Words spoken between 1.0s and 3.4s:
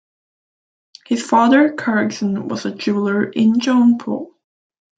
His father Kharagsen was a jeweller